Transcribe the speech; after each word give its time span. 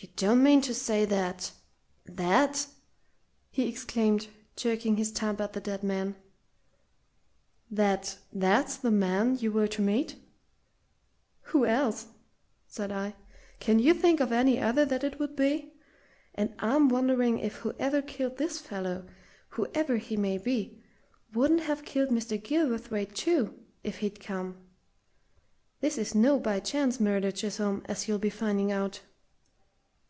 "You 0.00 0.06
don't 0.14 0.44
mean 0.44 0.60
to 0.60 0.74
say 0.74 1.04
that 1.06 1.50
that!" 2.06 2.68
he 3.50 3.66
exclaimed, 3.66 4.28
jerking 4.54 4.96
his 4.96 5.10
thumb 5.10 5.36
at 5.40 5.54
the 5.54 5.60
dead 5.60 5.82
man; 5.82 6.14
"that 7.68 8.16
that's 8.32 8.76
the 8.76 8.92
man 8.92 9.38
you 9.40 9.50
were 9.50 9.66
to 9.66 9.82
meet?" 9.82 10.14
"Who 11.50 11.66
else?" 11.66 12.06
said 12.68 12.92
I. 12.92 13.16
"Can 13.58 13.80
you 13.80 13.92
think 13.92 14.20
of 14.20 14.30
any 14.30 14.60
other 14.60 14.84
that 14.84 15.02
it 15.02 15.18
would 15.18 15.34
be? 15.34 15.72
And 16.32 16.54
I'm 16.60 16.88
wondering 16.88 17.40
if 17.40 17.56
whoever 17.56 18.00
killed 18.00 18.36
this 18.36 18.60
fellow, 18.60 19.04
whoever 19.50 19.96
he 19.96 20.16
may 20.16 20.38
be, 20.38 20.80
wouldn't 21.32 21.62
have 21.62 21.84
killed 21.84 22.10
Mr. 22.10 22.40
Gilverthwaite, 22.40 23.16
too, 23.16 23.64
if 23.82 23.98
he'd 23.98 24.20
come? 24.20 24.58
This 25.80 25.98
is 25.98 26.14
no 26.14 26.38
by 26.38 26.60
chance 26.60 27.00
murder, 27.00 27.32
Chisholm, 27.32 27.82
as 27.86 28.06
you'll 28.06 28.20
be 28.20 28.30
finding 28.30 28.70
out." 28.70 29.00